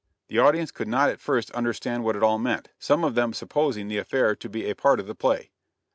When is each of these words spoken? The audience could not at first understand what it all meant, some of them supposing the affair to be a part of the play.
The 0.29 0.39
audience 0.39 0.71
could 0.71 0.87
not 0.87 1.09
at 1.11 1.19
first 1.19 1.51
understand 1.51 2.03
what 2.03 2.15
it 2.15 2.23
all 2.23 2.39
meant, 2.39 2.69
some 2.79 3.03
of 3.03 3.13
them 3.13 3.33
supposing 3.33 3.87
the 3.87 3.99
affair 3.99 4.35
to 4.35 4.49
be 4.49 4.67
a 4.67 4.73
part 4.75 4.99
of 4.99 5.05
the 5.05 5.13
play. 5.13 5.51